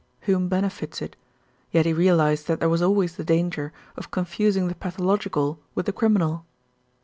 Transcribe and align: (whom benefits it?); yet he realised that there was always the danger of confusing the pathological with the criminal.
(whom 0.21 0.47
benefits 0.49 0.99
it?); 0.99 1.15
yet 1.69 1.85
he 1.85 1.93
realised 1.93 2.47
that 2.47 2.59
there 2.59 2.69
was 2.69 2.81
always 2.81 3.15
the 3.17 3.23
danger 3.23 3.71
of 3.95 4.09
confusing 4.09 4.67
the 4.67 4.73
pathological 4.73 5.59
with 5.75 5.85
the 5.85 5.93
criminal. 5.93 6.43